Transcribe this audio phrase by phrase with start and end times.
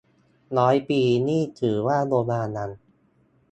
[0.57, 2.71] ร้อยปีนี่ถือว่าโบราณยัง